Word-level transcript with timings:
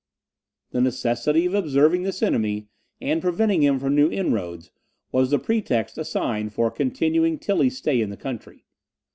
The 0.71 0.81
necessity 0.81 1.45
of 1.45 1.53
observing 1.53 2.01
this 2.01 2.23
enemy, 2.23 2.65
and 2.99 3.21
preventing 3.21 3.61
him 3.61 3.77
from 3.77 3.93
new 3.93 4.09
inroads, 4.09 4.71
was 5.11 5.29
the 5.29 5.37
pretext 5.37 5.95
assigned 5.95 6.53
for 6.53 6.71
continuing 6.71 7.37
Tilly's 7.37 7.77
stay 7.77 8.01
in 8.01 8.09
the 8.09 8.17
country. 8.17 8.65